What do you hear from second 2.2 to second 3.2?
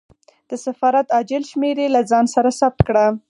سره ثبت کړه.